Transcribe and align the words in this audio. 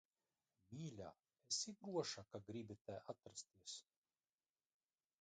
Mīļā, 0.77 1.09
esi 1.53 1.75
droša, 1.83 2.25
ka 2.33 2.43
gribi 2.49 2.81
te 2.89 2.99
atrasties? 3.15 3.81